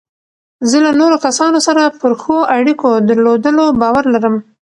[0.69, 4.35] زه له نورو کسانو سره پر ښو اړیکو درلودلو باور لرم.